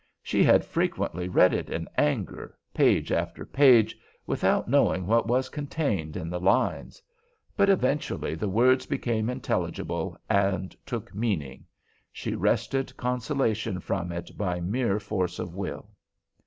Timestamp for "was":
5.27-5.47